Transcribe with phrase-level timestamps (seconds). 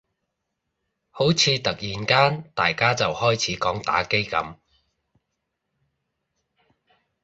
[1.11, 4.55] 好似突然間大家就開始講打機噉